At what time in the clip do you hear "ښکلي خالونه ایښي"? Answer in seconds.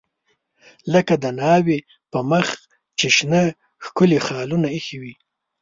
3.85-4.97